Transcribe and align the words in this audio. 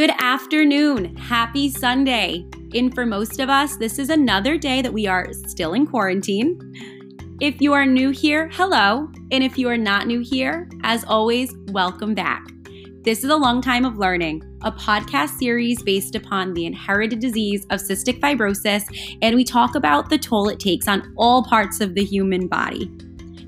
Good 0.00 0.14
afternoon. 0.18 1.14
Happy 1.16 1.68
Sunday. 1.68 2.46
And 2.74 2.94
for 2.94 3.04
most 3.04 3.38
of 3.38 3.50
us, 3.50 3.76
this 3.76 3.98
is 3.98 4.08
another 4.08 4.56
day 4.56 4.80
that 4.80 4.94
we 4.94 5.06
are 5.06 5.30
still 5.46 5.74
in 5.74 5.86
quarantine. 5.86 6.58
If 7.38 7.60
you 7.60 7.74
are 7.74 7.84
new 7.84 8.08
here, 8.08 8.48
hello. 8.50 9.10
And 9.30 9.44
if 9.44 9.58
you 9.58 9.68
are 9.68 9.76
not 9.76 10.06
new 10.06 10.20
here, 10.20 10.70
as 10.84 11.04
always, 11.04 11.54
welcome 11.66 12.14
back. 12.14 12.42
This 13.02 13.24
is 13.24 13.30
a 13.30 13.36
long 13.36 13.60
time 13.60 13.84
of 13.84 13.98
learning, 13.98 14.42
a 14.62 14.72
podcast 14.72 15.36
series 15.38 15.82
based 15.82 16.14
upon 16.14 16.54
the 16.54 16.64
inherited 16.64 17.20
disease 17.20 17.66
of 17.68 17.80
cystic 17.80 18.20
fibrosis, 18.20 19.18
and 19.20 19.36
we 19.36 19.44
talk 19.44 19.74
about 19.74 20.08
the 20.08 20.16
toll 20.16 20.48
it 20.48 20.58
takes 20.58 20.88
on 20.88 21.12
all 21.18 21.44
parts 21.44 21.82
of 21.82 21.94
the 21.94 22.04
human 22.04 22.48
body. 22.48 22.90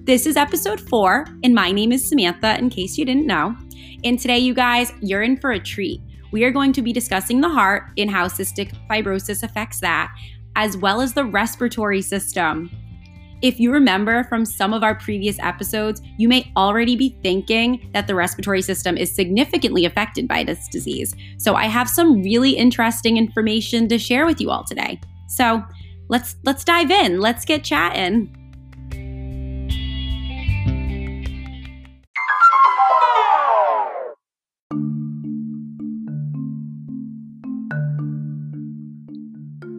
This 0.05 0.27
is 0.27 0.37
episode 0.37 0.83
four, 0.83 1.25
and 1.43 1.55
my 1.55 1.73
name 1.73 1.93
is 1.93 2.07
Samantha, 2.07 2.59
in 2.59 2.69
case 2.69 2.99
you 2.99 3.07
didn't 3.07 3.27
know. 3.27 3.57
And 4.05 4.19
today, 4.19 4.39
you 4.39 4.53
guys, 4.53 4.93
you're 5.01 5.23
in 5.23 5.39
for 5.39 5.53
a 5.53 5.59
treat 5.59 6.03
we 6.33 6.45
are 6.45 6.51
going 6.51 6.73
to 6.73 6.83
be 6.83 6.93
discussing 6.93 7.41
the 7.41 7.49
heart 7.49 7.85
and 7.97 8.11
how 8.11 8.27
cystic 8.27 8.75
fibrosis 8.91 9.43
affects 9.43 9.81
that, 9.81 10.13
as 10.57 10.77
well 10.77 11.01
as 11.01 11.15
the 11.15 11.25
respiratory 11.25 12.03
system. 12.03 12.71
If 13.43 13.59
you 13.59 13.73
remember 13.73 14.25
from 14.25 14.45
some 14.45 14.73
of 14.73 14.85
our 14.85 14.95
previous 14.95 15.39
episodes, 15.41 16.01
you 16.17 16.29
may 16.29 16.51
already 16.57 16.95
be 16.95 17.19
thinking 17.23 17.91
that 17.93 18.07
the 18.07 18.15
respiratory 18.15 18.63
system 18.63 18.97
is 18.97 19.15
significantly 19.15 19.85
affected 19.85 20.29
by 20.29 20.45
this 20.45 20.69
disease. 20.69 21.15
So 21.39 21.55
I 21.55 21.67
have 21.67 21.89
some 21.91 22.23
really 22.23 22.53
interesting 22.53 23.17
information 23.17 23.89
to 23.89 23.99
share 23.99 24.27
with 24.27 24.41
you 24.41 24.51
all 24.51 24.65
today. 24.65 25.01
So 25.29 25.63
let's 26.09 26.37
let's 26.45 26.63
dive 26.63 26.91
in. 26.91 27.21
Let's 27.21 27.45
get 27.45 27.65
chatting. 27.65 28.42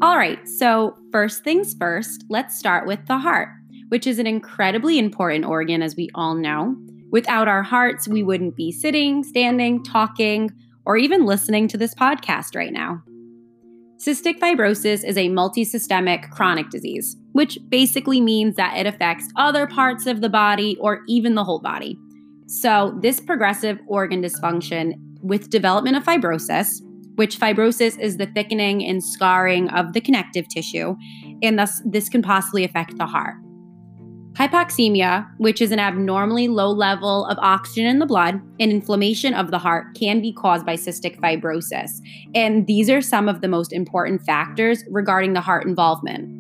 All 0.03 0.17
right, 0.17 0.45
so 0.45 0.97
first 1.13 1.45
things 1.45 1.75
first, 1.79 2.25
let's 2.27 2.59
start 2.59 2.85
with 2.85 2.99
the 3.07 3.17
heart, 3.17 3.47
which 3.87 4.05
is 4.05 4.19
an 4.19 4.27
incredibly 4.27 4.99
important 4.99 5.45
organ, 5.45 5.81
as 5.81 5.95
we 5.95 6.09
all 6.13 6.35
know. 6.35 6.75
Without 7.13 7.47
our 7.47 7.63
hearts, 7.63 8.05
we 8.05 8.21
wouldn't 8.21 8.57
be 8.57 8.69
sitting, 8.69 9.23
standing, 9.23 9.81
talking, 9.81 10.51
or 10.85 10.97
even 10.97 11.25
listening 11.25 11.69
to 11.69 11.77
this 11.77 11.95
podcast 11.95 12.53
right 12.53 12.73
now. 12.73 13.01
Cystic 13.95 14.39
fibrosis 14.39 15.05
is 15.05 15.15
a 15.15 15.29
multisystemic 15.29 16.29
chronic 16.31 16.69
disease, 16.69 17.15
which 17.31 17.57
basically 17.69 18.19
means 18.19 18.57
that 18.57 18.75
it 18.75 18.85
affects 18.85 19.29
other 19.37 19.67
parts 19.67 20.05
of 20.05 20.19
the 20.19 20.27
body 20.27 20.75
or 20.81 20.99
even 21.07 21.35
the 21.35 21.45
whole 21.45 21.61
body. 21.61 21.97
So, 22.47 22.93
this 23.01 23.21
progressive 23.21 23.79
organ 23.87 24.21
dysfunction 24.21 24.95
with 25.21 25.49
development 25.49 25.95
of 25.95 26.03
fibrosis 26.03 26.81
which 27.15 27.39
fibrosis 27.39 27.99
is 27.99 28.17
the 28.17 28.27
thickening 28.27 28.83
and 28.83 29.03
scarring 29.03 29.69
of 29.69 29.93
the 29.93 30.01
connective 30.01 30.47
tissue, 30.47 30.95
and 31.41 31.57
thus 31.57 31.81
this 31.85 32.09
can 32.09 32.21
possibly 32.21 32.63
affect 32.63 32.97
the 32.97 33.05
heart. 33.05 33.35
Hypoxemia, 34.33 35.29
which 35.37 35.61
is 35.61 35.71
an 35.71 35.77
abnormally 35.77 36.47
low 36.47 36.71
level 36.71 37.25
of 37.25 37.37
oxygen 37.39 37.85
in 37.85 37.99
the 37.99 38.05
blood, 38.07 38.41
and 38.59 38.71
inflammation 38.71 39.35
of 39.35 39.51
the 39.51 39.59
heart 39.59 39.95
can 39.95 40.21
be 40.21 40.33
caused 40.33 40.65
by 40.65 40.75
cystic 40.75 41.19
fibrosis. 41.19 41.91
And 42.33 42.65
these 42.65 42.89
are 42.89 43.01
some 43.01 43.29
of 43.29 43.41
the 43.41 43.47
most 43.47 43.71
important 43.71 44.23
factors 44.23 44.83
regarding 44.89 45.33
the 45.33 45.41
heart 45.41 45.67
involvement. 45.67 46.39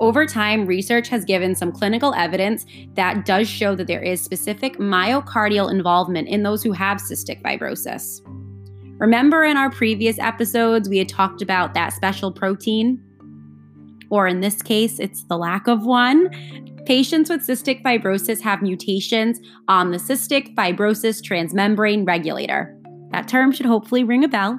Over 0.00 0.26
time, 0.26 0.66
research 0.66 1.08
has 1.08 1.24
given 1.24 1.54
some 1.54 1.70
clinical 1.70 2.12
evidence 2.14 2.66
that 2.94 3.24
does 3.24 3.48
show 3.48 3.76
that 3.76 3.86
there 3.86 4.02
is 4.02 4.20
specific 4.20 4.78
myocardial 4.78 5.70
involvement 5.70 6.26
in 6.26 6.42
those 6.42 6.62
who 6.62 6.72
have 6.72 6.98
cystic 6.98 7.40
fibrosis. 7.42 8.20
Remember 8.98 9.44
in 9.44 9.56
our 9.56 9.70
previous 9.70 10.18
episodes, 10.18 10.88
we 10.88 10.98
had 10.98 11.08
talked 11.08 11.40
about 11.40 11.72
that 11.74 11.92
special 11.92 12.32
protein? 12.32 13.00
Or 14.10 14.26
in 14.26 14.40
this 14.40 14.60
case, 14.60 14.98
it's 14.98 15.22
the 15.24 15.36
lack 15.36 15.68
of 15.68 15.86
one. 15.86 16.30
Patients 16.84 17.30
with 17.30 17.46
cystic 17.46 17.82
fibrosis 17.82 18.40
have 18.40 18.60
mutations 18.60 19.38
on 19.68 19.92
the 19.92 19.98
cystic 19.98 20.54
fibrosis 20.56 21.22
transmembrane 21.22 22.06
regulator. 22.06 22.76
That 23.12 23.28
term 23.28 23.52
should 23.52 23.66
hopefully 23.66 24.02
ring 24.02 24.24
a 24.24 24.28
bell. 24.28 24.58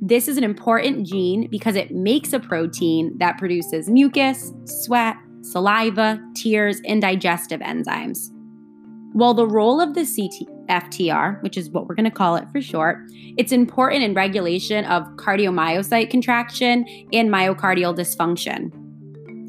This 0.00 0.28
is 0.28 0.38
an 0.38 0.44
important 0.44 1.06
gene 1.06 1.48
because 1.50 1.76
it 1.76 1.90
makes 1.90 2.32
a 2.32 2.40
protein 2.40 3.18
that 3.18 3.36
produces 3.36 3.90
mucus, 3.90 4.52
sweat, 4.64 5.16
saliva, 5.42 6.20
tears, 6.34 6.80
and 6.86 7.02
digestive 7.02 7.60
enzymes. 7.60 8.30
While 9.12 9.34
the 9.34 9.46
role 9.46 9.80
of 9.80 9.94
the 9.94 10.06
CFTR, 10.68 11.42
which 11.42 11.56
is 11.56 11.70
what 11.70 11.86
we're 11.86 11.94
going 11.94 12.04
to 12.04 12.10
call 12.10 12.36
it 12.36 12.46
for 12.52 12.60
short, 12.60 12.98
it's 13.36 13.52
important 13.52 14.02
in 14.02 14.14
regulation 14.14 14.84
of 14.84 15.04
cardiomyocyte 15.16 16.10
contraction 16.10 16.84
and 17.12 17.30
myocardial 17.30 17.96
dysfunction. 17.96 18.72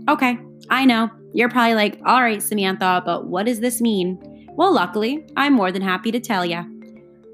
Okay, 0.10 0.38
I 0.70 0.86
know. 0.86 1.10
You're 1.34 1.50
probably 1.50 1.76
like, 1.76 2.00
all 2.06 2.22
right, 2.22 2.42
Samantha, 2.42 3.04
but 3.06 3.28
what 3.28 3.46
does 3.46 3.60
this 3.60 3.82
mean? 3.82 4.20
Well, 4.54 4.74
luckily, 4.74 5.26
I'm 5.38 5.54
more 5.54 5.72
than 5.72 5.82
happy 5.82 6.12
to 6.12 6.20
tell 6.20 6.46
you. 6.46 6.66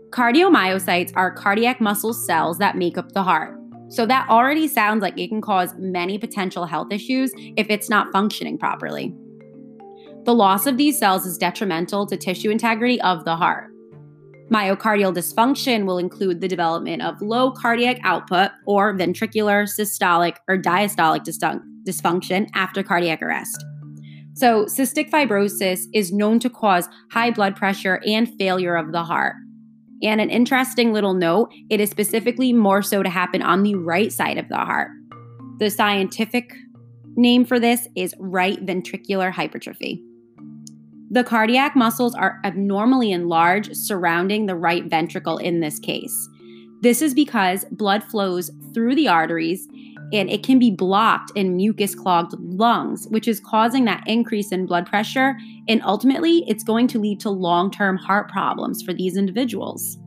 Cardiomyocytes 0.09 1.11
are 1.15 1.31
cardiac 1.31 1.81
muscle 1.81 2.13
cells 2.13 2.57
that 2.57 2.77
make 2.77 2.97
up 2.97 3.11
the 3.13 3.23
heart. 3.23 3.57
So 3.89 4.05
that 4.05 4.27
already 4.29 4.67
sounds 4.67 5.01
like 5.01 5.17
it 5.17 5.29
can 5.29 5.41
cause 5.41 5.73
many 5.77 6.17
potential 6.17 6.65
health 6.65 6.91
issues 6.91 7.31
if 7.35 7.67
it's 7.69 7.89
not 7.89 8.11
functioning 8.11 8.57
properly. 8.57 9.13
The 10.23 10.33
loss 10.33 10.65
of 10.65 10.77
these 10.77 10.97
cells 10.97 11.25
is 11.25 11.37
detrimental 11.37 12.07
to 12.07 12.17
tissue 12.17 12.49
integrity 12.49 12.99
of 13.01 13.25
the 13.25 13.35
heart. 13.35 13.71
Myocardial 14.51 15.13
dysfunction 15.13 15.85
will 15.85 15.97
include 15.97 16.39
the 16.39 16.47
development 16.47 17.01
of 17.01 17.21
low 17.21 17.51
cardiac 17.51 17.99
output 18.03 18.51
or 18.67 18.93
ventricular, 18.93 19.63
systolic, 19.63 20.37
or 20.47 20.57
diastolic 20.57 21.25
dysfunction 21.83 22.47
after 22.53 22.83
cardiac 22.83 23.23
arrest. 23.23 23.65
So, 24.35 24.65
cystic 24.65 25.09
fibrosis 25.09 25.85
is 25.93 26.11
known 26.11 26.39
to 26.41 26.49
cause 26.49 26.89
high 27.11 27.31
blood 27.31 27.55
pressure 27.55 28.01
and 28.05 28.31
failure 28.37 28.75
of 28.75 28.91
the 28.91 29.03
heart. 29.03 29.35
And 30.03 30.21
an 30.21 30.29
interesting 30.29 30.93
little 30.93 31.13
note 31.13 31.51
it 31.69 31.79
is 31.79 31.89
specifically 31.89 32.53
more 32.53 32.81
so 32.81 33.01
to 33.01 33.09
happen 33.09 33.41
on 33.41 33.63
the 33.63 33.75
right 33.75 34.11
side 34.11 34.37
of 34.37 34.49
the 34.49 34.57
heart. 34.57 34.91
The 35.57 35.69
scientific 35.69 36.53
name 37.15 37.45
for 37.45 37.59
this 37.59 37.87
is 37.95 38.13
right 38.19 38.63
ventricular 38.63 39.31
hypertrophy. 39.31 40.03
The 41.11 41.23
cardiac 41.23 41.75
muscles 41.75 42.15
are 42.15 42.39
abnormally 42.43 43.11
enlarged 43.11 43.75
surrounding 43.75 44.45
the 44.45 44.55
right 44.55 44.85
ventricle 44.85 45.37
in 45.37 45.59
this 45.59 45.79
case. 45.79 46.29
This 46.81 47.01
is 47.01 47.13
because 47.13 47.65
blood 47.71 48.03
flows 48.03 48.51
through 48.73 48.95
the 48.95 49.07
arteries 49.07 49.67
and 50.13 50.29
it 50.29 50.43
can 50.43 50.59
be 50.59 50.71
blocked 50.71 51.31
in 51.35 51.55
mucus 51.55 51.95
clogged 51.95 52.33
lungs, 52.39 53.07
which 53.09 53.27
is 53.27 53.39
causing 53.39 53.85
that 53.85 54.03
increase 54.07 54.51
in 54.51 54.65
blood 54.65 54.85
pressure. 54.85 55.37
And 55.67 55.81
ultimately, 55.83 56.43
it's 56.47 56.63
going 56.63 56.87
to 56.89 56.99
lead 56.99 57.19
to 57.21 57.29
long 57.29 57.71
term 57.71 57.97
heart 57.97 58.29
problems 58.29 58.81
for 58.83 58.93
these 58.93 59.17
individuals. 59.17 59.97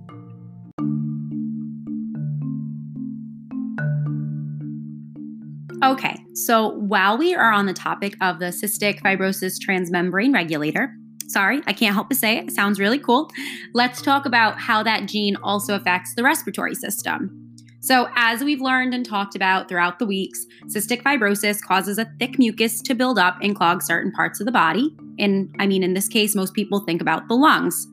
Okay, 5.83 6.17
so 6.35 6.71
while 6.71 7.17
we 7.17 7.35
are 7.35 7.53
on 7.53 7.67
the 7.67 7.73
topic 7.73 8.17
of 8.21 8.41
the 8.41 8.47
cystic 8.47 9.01
fibrosis 9.01 9.59
transmembrane 9.65 10.35
regulator, 10.35 10.93
sorry, 11.29 11.63
I 11.67 11.73
can't 11.73 11.95
help 11.95 12.09
but 12.09 12.17
say 12.17 12.39
it, 12.39 12.49
it 12.49 12.53
sounds 12.53 12.81
really 12.81 12.99
cool. 12.99 13.31
Let's 13.75 14.03
talk 14.03 14.27
about 14.27 14.59
how 14.59 14.83
that 14.83 15.07
gene 15.07 15.37
also 15.37 15.77
affects 15.77 16.15
the 16.15 16.25
respiratory 16.25 16.75
system. 16.75 17.45
So, 17.81 18.09
as 18.17 18.43
we've 18.43 18.61
learned 18.61 18.93
and 18.93 19.07
talked 19.07 19.37
about 19.37 19.69
throughout 19.69 20.01
the 20.01 20.07
weeks, 20.07 20.45
cystic 20.67 21.03
fibrosis 21.03 21.63
causes 21.63 21.97
a 21.97 22.11
thick 22.19 22.41
mucus 22.41 22.83
to 22.83 22.95
build 22.95 23.19
up 23.19 23.39
and 23.41 23.55
clog 23.55 23.83
certain 23.83 24.11
parts 24.11 24.41
of 24.41 24.47
the 24.47 24.53
body. 24.53 24.97
And 25.19 25.55
I 25.61 25.69
mean, 25.69 25.85
in 25.85 25.95
this 25.95 26.09
case, 26.09 26.35
most 26.35 26.55
people 26.55 26.81
think 26.81 27.01
about 27.01 27.29
the 27.29 27.35
lungs. 27.35 27.87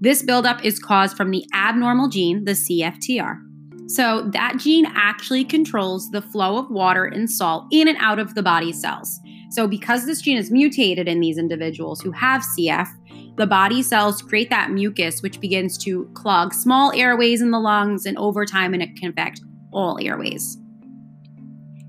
This 0.00 0.22
buildup 0.22 0.64
is 0.64 0.80
caused 0.80 1.16
from 1.16 1.30
the 1.30 1.44
abnormal 1.54 2.08
gene, 2.08 2.44
the 2.44 2.52
CFTR. 2.52 3.47
So, 3.88 4.28
that 4.32 4.58
gene 4.58 4.86
actually 4.94 5.44
controls 5.44 6.10
the 6.10 6.20
flow 6.20 6.58
of 6.58 6.70
water 6.70 7.06
and 7.06 7.30
salt 7.30 7.66
in 7.70 7.88
and 7.88 7.96
out 8.00 8.18
of 8.18 8.34
the 8.34 8.42
body 8.42 8.70
cells. 8.70 9.18
So, 9.50 9.66
because 9.66 10.04
this 10.04 10.20
gene 10.20 10.36
is 10.36 10.50
mutated 10.50 11.08
in 11.08 11.20
these 11.20 11.38
individuals 11.38 12.02
who 12.02 12.10
have 12.12 12.42
CF, 12.42 12.88
the 13.36 13.46
body 13.46 13.82
cells 13.82 14.20
create 14.20 14.50
that 14.50 14.72
mucus, 14.72 15.22
which 15.22 15.40
begins 15.40 15.78
to 15.78 16.10
clog 16.12 16.52
small 16.52 16.92
airways 16.92 17.40
in 17.40 17.50
the 17.50 17.60
lungs, 17.60 18.04
and 18.04 18.18
over 18.18 18.44
time, 18.44 18.74
and 18.74 18.82
it 18.82 18.94
can 18.96 19.10
affect 19.10 19.40
all 19.72 19.98
airways. 20.02 20.58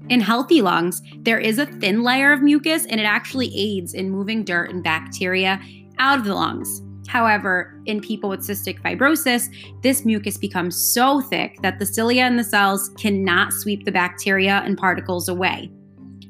In 0.07 0.22
healthy 0.22 0.62
lungs, 0.62 1.02
there 1.18 1.40
is 1.40 1.60
a 1.60 1.66
thin 1.66 2.02
layer 2.02 2.31
of 2.31 2.42
mucus, 2.42 2.86
and 2.86 3.02
it 3.02 3.04
actually 3.04 3.52
aids 3.54 3.94
in 3.94 4.10
moving 4.10 4.44
dirt 4.45 4.72
and 4.72 4.84
bacteria 4.84 5.60
out 5.98 6.18
of 6.18 6.25
the 6.25 6.34
lungs. 6.34 6.81
However, 7.09 7.81
in 7.88 8.01
people 8.01 8.29
with 8.29 8.41
cystic 8.41 8.79
fibrosis, 8.83 9.50
this 9.81 10.06
mucus 10.06 10.38
becomes 10.38 10.77
so 10.77 11.21
thick 11.21 11.59
that 11.63 11.79
the 11.79 11.85
cilia 11.85 12.27
in 12.27 12.38
the 12.38 12.44
cells 12.44 12.89
cannot 13.00 13.51
sweep 13.51 13.83
the 13.83 13.91
bacteria 13.91 14.61
and 14.63 14.77
particles 14.77 15.27
away. 15.27 15.71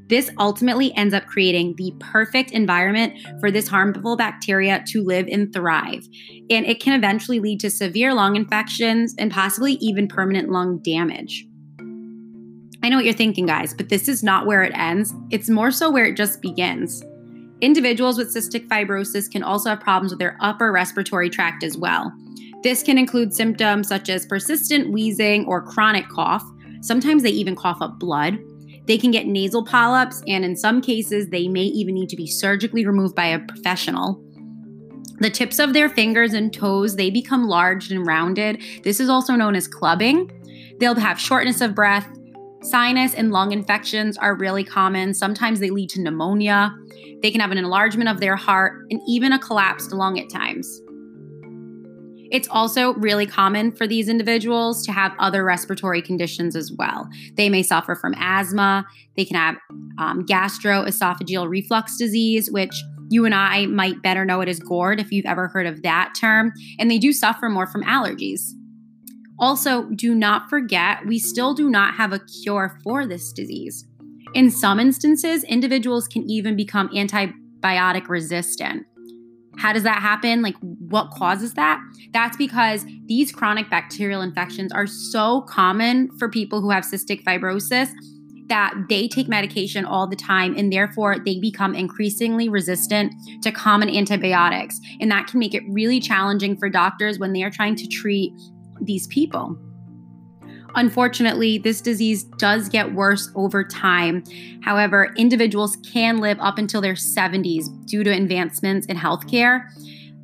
This 0.07 0.31
ultimately 0.39 0.95
ends 0.95 1.13
up 1.13 1.25
creating 1.25 1.75
the 1.75 1.93
perfect 1.99 2.51
environment 2.51 3.13
for 3.41 3.51
this 3.51 3.67
harmful 3.67 4.15
bacteria 4.15 4.81
to 4.87 5.03
live 5.03 5.27
and 5.29 5.51
thrive. 5.53 6.07
And 6.49 6.65
it 6.65 6.79
can 6.79 6.97
eventually 6.97 7.41
lead 7.41 7.59
to 7.59 7.69
severe 7.69 8.13
lung 8.13 8.37
infections 8.37 9.13
and 9.19 9.33
possibly 9.33 9.73
even 9.73 10.07
permanent 10.07 10.49
lung 10.49 10.79
damage. 10.79 11.45
I 12.81 12.87
know 12.87 12.95
what 12.95 13.03
you're 13.03 13.13
thinking, 13.13 13.45
guys, 13.45 13.73
but 13.73 13.89
this 13.89 14.07
is 14.07 14.23
not 14.23 14.47
where 14.47 14.63
it 14.63 14.71
ends. 14.73 15.13
It's 15.29 15.49
more 15.49 15.71
so 15.71 15.91
where 15.91 16.05
it 16.05 16.15
just 16.15 16.41
begins. 16.41 17.03
Individuals 17.61 18.17
with 18.17 18.33
cystic 18.33 18.67
fibrosis 18.67 19.29
can 19.29 19.43
also 19.43 19.69
have 19.69 19.81
problems 19.81 20.11
with 20.11 20.19
their 20.19 20.37
upper 20.39 20.71
respiratory 20.71 21.29
tract 21.29 21.63
as 21.63 21.77
well. 21.77 22.13
This 22.63 22.83
can 22.83 22.97
include 22.97 23.33
symptoms 23.33 23.87
such 23.87 24.09
as 24.09 24.25
persistent 24.25 24.91
wheezing 24.91 25.45
or 25.45 25.61
chronic 25.61 26.07
cough. 26.09 26.43
Sometimes 26.81 27.23
they 27.23 27.29
even 27.29 27.55
cough 27.55 27.81
up 27.81 27.99
blood. 27.99 28.39
They 28.85 28.97
can 28.97 29.11
get 29.11 29.27
nasal 29.27 29.63
polyps, 29.63 30.23
and 30.27 30.43
in 30.43 30.55
some 30.55 30.81
cases, 30.81 31.29
they 31.29 31.47
may 31.47 31.63
even 31.63 31.93
need 31.93 32.09
to 32.09 32.15
be 32.15 32.27
surgically 32.27 32.85
removed 32.85 33.15
by 33.15 33.27
a 33.27 33.39
professional. 33.39 34.23
The 35.19 35.29
tips 35.29 35.59
of 35.59 35.73
their 35.73 35.89
fingers 35.89 36.33
and 36.33 36.51
toes, 36.51 36.95
they 36.95 37.09
become 37.09 37.47
large 37.47 37.91
and 37.91 38.07
rounded. 38.07 38.63
This 38.83 38.99
is 38.99 39.09
also 39.09 39.35
known 39.35 39.55
as 39.55 39.67
clubbing. 39.67 40.31
They'll 40.79 40.95
have 40.95 41.19
shortness 41.19 41.61
of 41.61 41.75
breath. 41.75 42.07
Sinus 42.61 43.13
and 43.13 43.31
lung 43.31 43.51
infections 43.51 44.17
are 44.17 44.35
really 44.35 44.63
common. 44.63 45.13
Sometimes 45.13 45.59
they 45.59 45.69
lead 45.69 45.89
to 45.91 46.01
pneumonia. 46.01 46.75
They 47.21 47.31
can 47.31 47.39
have 47.39 47.51
an 47.51 47.57
enlargement 47.57 48.09
of 48.09 48.19
their 48.19 48.35
heart 48.35 48.85
and 48.89 48.99
even 49.07 49.31
a 49.31 49.39
collapsed 49.39 49.91
lung 49.93 50.19
at 50.19 50.29
times. 50.29 50.81
It's 52.31 52.47
also 52.49 52.93
really 52.95 53.25
common 53.25 53.71
for 53.71 53.87
these 53.87 54.07
individuals 54.07 54.85
to 54.85 54.91
have 54.91 55.13
other 55.19 55.43
respiratory 55.43 56.01
conditions 56.01 56.55
as 56.55 56.71
well. 56.77 57.09
They 57.35 57.49
may 57.49 57.63
suffer 57.63 57.95
from 57.95 58.13
asthma, 58.17 58.85
they 59.15 59.25
can 59.25 59.35
have 59.35 59.55
um, 59.97 60.25
gastroesophageal 60.25 61.49
reflux 61.49 61.97
disease, 61.97 62.51
which 62.51 62.75
you 63.09 63.25
and 63.25 63.33
I 63.33 63.65
might 63.65 64.03
better 64.03 64.25
know 64.25 64.41
it 64.41 64.49
as 64.49 64.59
GORD 64.59 64.99
if 64.99 65.11
you've 65.11 65.25
ever 65.25 65.47
heard 65.47 65.65
of 65.65 65.81
that 65.81 66.13
term, 66.19 66.53
and 66.77 66.91
they 66.91 66.99
do 66.99 67.11
suffer 67.11 67.49
more 67.49 67.65
from 67.65 67.83
allergies. 67.83 68.51
Also, 69.39 69.83
do 69.95 70.13
not 70.13 70.49
forget, 70.49 71.05
we 71.05 71.17
still 71.17 71.53
do 71.53 71.69
not 71.69 71.95
have 71.95 72.11
a 72.11 72.19
cure 72.19 72.77
for 72.83 73.05
this 73.05 73.31
disease. 73.31 73.85
In 74.33 74.51
some 74.51 74.79
instances, 74.79 75.43
individuals 75.45 76.07
can 76.07 76.29
even 76.29 76.55
become 76.55 76.89
antibiotic 76.89 78.09
resistant. 78.09 78.85
How 79.57 79.73
does 79.73 79.83
that 79.83 80.01
happen? 80.01 80.41
Like, 80.41 80.55
what 80.61 81.11
causes 81.11 81.53
that? 81.55 81.81
That's 82.13 82.37
because 82.37 82.85
these 83.07 83.31
chronic 83.31 83.69
bacterial 83.69 84.21
infections 84.21 84.71
are 84.71 84.87
so 84.87 85.41
common 85.41 86.09
for 86.17 86.29
people 86.29 86.61
who 86.61 86.69
have 86.69 86.83
cystic 86.83 87.23
fibrosis 87.23 87.89
that 88.47 88.73
they 88.89 89.07
take 89.07 89.27
medication 89.27 89.85
all 89.85 90.07
the 90.07 90.15
time 90.15 90.55
and 90.57 90.71
therefore 90.73 91.17
they 91.23 91.39
become 91.39 91.75
increasingly 91.75 92.49
resistant 92.49 93.13
to 93.43 93.51
common 93.51 93.89
antibiotics. 93.89 94.79
And 94.99 95.11
that 95.11 95.27
can 95.27 95.39
make 95.39 95.53
it 95.53 95.63
really 95.69 95.99
challenging 95.99 96.57
for 96.57 96.69
doctors 96.69 97.19
when 97.19 97.33
they 97.33 97.43
are 97.43 97.51
trying 97.51 97.75
to 97.75 97.87
treat 97.87 98.31
these 98.81 99.07
people. 99.07 99.57
Unfortunately, 100.75 101.57
this 101.57 101.81
disease 101.81 102.23
does 102.23 102.69
get 102.69 102.93
worse 102.93 103.31
over 103.35 103.63
time. 103.63 104.23
However, 104.61 105.13
individuals 105.17 105.77
can 105.91 106.19
live 106.19 106.37
up 106.39 106.57
until 106.57 106.81
their 106.81 106.93
70s 106.93 107.85
due 107.85 108.03
to 108.03 108.11
advancements 108.11 108.85
in 108.85 108.97
healthcare. 108.97 109.63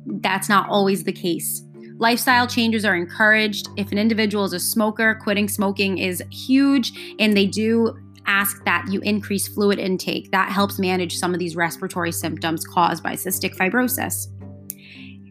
That's 0.06 0.48
not 0.48 0.68
always 0.68 1.04
the 1.04 1.12
case. 1.12 1.62
Lifestyle 1.98 2.46
changes 2.46 2.84
are 2.84 2.94
encouraged. 2.94 3.68
If 3.76 3.90
an 3.90 3.98
individual 3.98 4.44
is 4.44 4.52
a 4.52 4.60
smoker, 4.60 5.18
quitting 5.22 5.48
smoking 5.48 5.98
is 5.98 6.22
huge, 6.30 6.92
and 7.18 7.36
they 7.36 7.46
do 7.46 7.98
ask 8.26 8.64
that 8.64 8.86
you 8.90 9.00
increase 9.00 9.48
fluid 9.48 9.78
intake. 9.78 10.30
That 10.30 10.50
helps 10.50 10.78
manage 10.78 11.16
some 11.16 11.32
of 11.32 11.38
these 11.38 11.56
respiratory 11.56 12.12
symptoms 12.12 12.64
caused 12.66 13.02
by 13.02 13.14
cystic 13.14 13.56
fibrosis. 13.56 14.26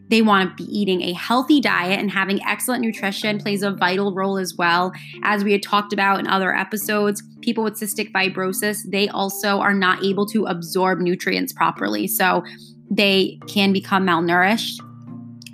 They 0.08 0.22
want 0.22 0.56
to 0.56 0.64
be 0.64 0.78
eating 0.78 1.02
a 1.02 1.12
healthy 1.12 1.60
diet 1.60 1.98
and 1.98 2.10
having 2.10 2.40
excellent 2.46 2.82
nutrition 2.82 3.38
plays 3.38 3.62
a 3.62 3.72
vital 3.72 4.14
role 4.14 4.38
as 4.38 4.54
well. 4.56 4.92
As 5.22 5.42
we 5.42 5.52
had 5.52 5.62
talked 5.62 5.92
about 5.92 6.20
in 6.20 6.26
other 6.26 6.54
episodes, 6.54 7.22
people 7.40 7.64
with 7.64 7.74
cystic 7.74 8.12
fibrosis, 8.12 8.88
they 8.90 9.08
also 9.08 9.58
are 9.60 9.74
not 9.74 10.04
able 10.04 10.26
to 10.26 10.46
absorb 10.46 11.00
nutrients 11.00 11.52
properly. 11.52 12.06
So 12.06 12.44
they 12.90 13.38
can 13.48 13.72
become 13.72 14.06
malnourished. 14.06 14.80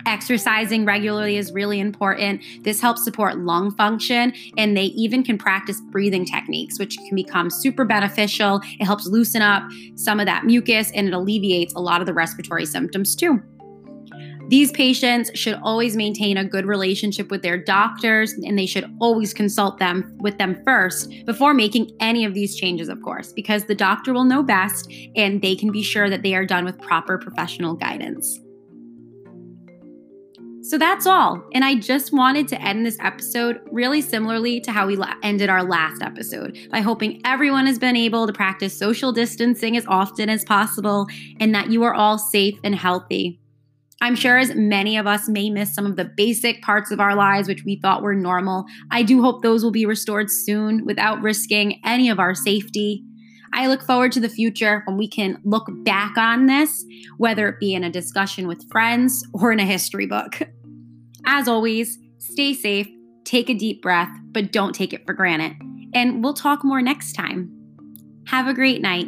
Exercising 0.05 0.83
regularly 0.83 1.37
is 1.37 1.53
really 1.53 1.79
important. 1.79 2.41
This 2.63 2.81
helps 2.81 3.05
support 3.05 3.37
lung 3.37 3.71
function, 3.71 4.33
and 4.57 4.75
they 4.75 4.87
even 4.87 5.23
can 5.23 5.37
practice 5.37 5.79
breathing 5.91 6.25
techniques, 6.25 6.77
which 6.77 6.97
can 6.97 7.15
become 7.15 7.49
super 7.49 7.85
beneficial. 7.85 8.59
It 8.79 8.85
helps 8.85 9.07
loosen 9.07 9.41
up 9.41 9.63
some 9.95 10.19
of 10.19 10.25
that 10.25 10.43
mucus 10.43 10.91
and 10.91 11.07
it 11.07 11.13
alleviates 11.13 11.73
a 11.73 11.79
lot 11.79 12.01
of 12.01 12.07
the 12.07 12.13
respiratory 12.13 12.65
symptoms 12.65 13.15
too. 13.15 13.41
These 14.53 14.71
patients 14.71 15.31
should 15.33 15.55
always 15.63 15.95
maintain 15.95 16.37
a 16.37 16.45
good 16.45 16.67
relationship 16.67 17.31
with 17.31 17.41
their 17.41 17.57
doctors 17.57 18.33
and 18.33 18.55
they 18.55 18.67
should 18.67 18.85
always 19.01 19.33
consult 19.33 19.79
them 19.79 20.15
with 20.19 20.37
them 20.37 20.61
first 20.63 21.11
before 21.25 21.55
making 21.55 21.89
any 21.99 22.23
of 22.23 22.35
these 22.35 22.55
changes, 22.55 22.87
of 22.87 23.01
course, 23.01 23.33
because 23.33 23.65
the 23.65 23.73
doctor 23.73 24.13
will 24.13 24.25
know 24.25 24.43
best 24.43 24.93
and 25.15 25.41
they 25.41 25.55
can 25.55 25.71
be 25.71 25.81
sure 25.81 26.07
that 26.07 26.21
they 26.21 26.35
are 26.35 26.45
done 26.45 26.65
with 26.65 26.79
proper 26.81 27.17
professional 27.17 27.73
guidance. 27.73 28.39
So 30.61 30.77
that's 30.77 31.07
all. 31.07 31.43
And 31.55 31.65
I 31.65 31.73
just 31.73 32.13
wanted 32.13 32.47
to 32.49 32.61
end 32.61 32.85
this 32.85 32.99
episode 32.99 33.59
really 33.71 34.01
similarly 34.01 34.61
to 34.61 34.71
how 34.71 34.85
we 34.85 35.01
ended 35.23 35.49
our 35.49 35.63
last 35.63 36.03
episode 36.03 36.59
by 36.69 36.81
hoping 36.81 37.23
everyone 37.25 37.65
has 37.65 37.79
been 37.79 37.95
able 37.95 38.27
to 38.27 38.33
practice 38.33 38.77
social 38.77 39.11
distancing 39.11 39.75
as 39.77 39.85
often 39.87 40.29
as 40.29 40.45
possible 40.45 41.07
and 41.39 41.55
that 41.55 41.71
you 41.71 41.81
are 41.81 41.95
all 41.95 42.19
safe 42.19 42.59
and 42.63 42.75
healthy. 42.75 43.39
I'm 44.03 44.15
sure 44.15 44.37
as 44.37 44.53
many 44.53 44.97
of 44.97 45.07
us 45.07 45.29
may 45.29 45.49
miss 45.49 45.73
some 45.73 45.85
of 45.85 45.95
the 45.95 46.03
basic 46.03 46.61
parts 46.61 46.91
of 46.91 46.99
our 46.99 47.15
lives 47.15 47.47
which 47.47 47.63
we 47.63 47.79
thought 47.79 48.01
were 48.01 48.13
normal, 48.13 48.65
I 48.91 49.01
do 49.01 49.21
hope 49.21 49.41
those 49.41 49.63
will 49.63 49.71
be 49.71 49.85
restored 49.85 50.29
soon 50.29 50.85
without 50.85 51.21
risking 51.21 51.79
any 51.85 52.09
of 52.09 52.19
our 52.19 52.35
safety. 52.35 53.01
I 53.53 53.67
look 53.67 53.81
forward 53.81 54.11
to 54.11 54.19
the 54.19 54.27
future 54.27 54.83
when 54.85 54.97
we 54.97 55.07
can 55.07 55.39
look 55.45 55.69
back 55.85 56.17
on 56.17 56.47
this, 56.47 56.83
whether 57.17 57.47
it 57.47 57.61
be 57.61 57.73
in 57.73 57.85
a 57.85 57.89
discussion 57.89 58.45
with 58.45 58.69
friends 58.69 59.25
or 59.33 59.53
in 59.53 59.61
a 59.61 59.65
history 59.65 60.05
book. 60.05 60.41
As 61.25 61.47
always, 61.47 61.97
stay 62.17 62.53
safe, 62.53 62.89
take 63.23 63.49
a 63.49 63.53
deep 63.53 63.81
breath, 63.81 64.11
but 64.33 64.51
don't 64.51 64.75
take 64.75 64.91
it 64.91 65.05
for 65.05 65.13
granted. 65.13 65.53
And 65.93 66.21
we'll 66.21 66.33
talk 66.33 66.65
more 66.65 66.81
next 66.81 67.13
time. 67.13 67.49
Have 68.27 68.49
a 68.49 68.53
great 68.53 68.81
night. 68.81 69.07